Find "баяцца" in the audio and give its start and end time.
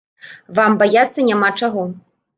0.81-1.27